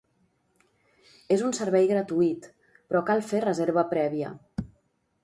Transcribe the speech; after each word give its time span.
És 1.35 1.43
un 1.49 1.53
servei 1.57 1.85
gratuït, 1.91 2.47
però 2.71 3.05
cal 3.11 3.21
fer 3.33 3.43
reserva 3.47 3.85
prèvia. 3.93 4.33